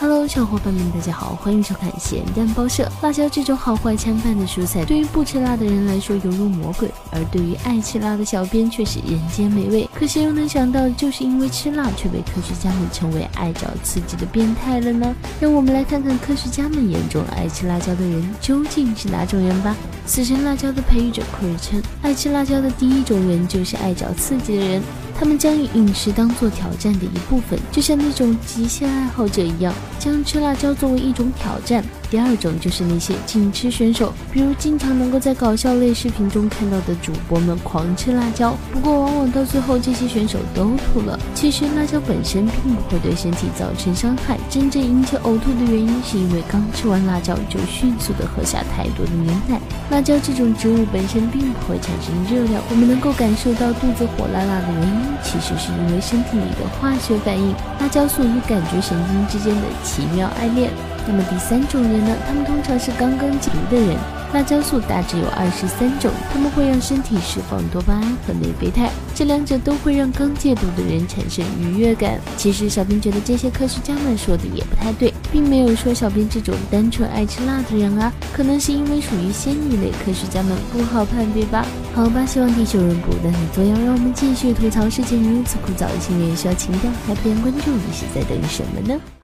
[0.00, 2.90] Hello，小伙伴们，大家好，欢迎收看咸蛋报社。
[3.00, 9.88] 辣椒这种好坏参半的蔬菜，对于不吃辣的人来说犹如魔鬼，而对于爱吃辣的小编却是人间美味。
[9.94, 15.14] 可谁又能想到，就是因为吃辣，却被科学家们称为爱找刺激的变态了呢？
[15.40, 19.76] 让我们来看看科学家们眼中爱吃辣椒的人究竟是哪种人吧。
[20.06, 24.82] 死神辣椒的培育者库尔称，爱吃辣椒的第一种人就是爱找刺激的人。
[25.18, 31.84] 他们将饮食当做挑战的一部分，就像那种极限爱好者一样，将吃辣椒作为一种挑战。
[32.10, 41.18] 第二种就是那些禁吃选手，比如经常能够在搞笑类视频中看到的主播们狂吃辣椒，不过往往到最后这些选手都吐了。
[41.34, 49.60] 其实辣椒本身并不会对身体造成伤害，真正引起呕吐的原因是因为刚吃完辣椒就迅速的喝下太多的牛奶。
[49.90, 60.70] 辣椒这种植物本身并不会产生热量，我们能够感受到肚子火辣辣的原因，其实是因为身体里的化学反应，辣椒素与感觉神经之间的奇妙爱恋。
[61.06, 62.16] 那么第三种人呢？
[62.26, 63.96] 他们通常是刚刚戒毒的人。
[64.34, 72.18] 辣椒素大致有二十三种，它们会让身体释放多巴胺和内啡肽，这两者都会让刚戒毒的人产生愉悦感。
[72.36, 81.64] 其实小编觉得这些科学家们说的也不太对，并没有说小编这种单纯爱吃辣的人啊，可能是因为属于仙女类科学家们不好判别吧。
[81.94, 89.00] 好吧，希望地球人不断的作妖，让我们继续吐槽世界如此枯燥，新人需要情调还不点关注，你是在等什么呢？